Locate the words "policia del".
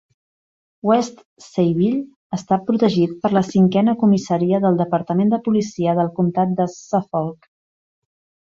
5.49-6.11